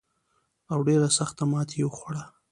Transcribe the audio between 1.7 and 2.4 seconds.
یې وخوړه.